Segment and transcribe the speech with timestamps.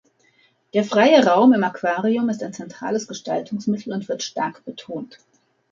[0.73, 5.19] Der freie Raum im Aquarium ist ein zentrales Gestaltungsmittel und wird stark betont.